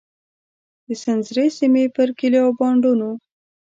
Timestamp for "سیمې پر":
1.57-2.09